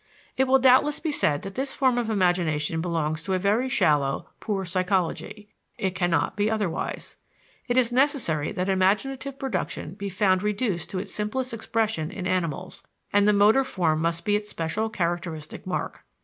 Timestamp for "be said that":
0.99-1.53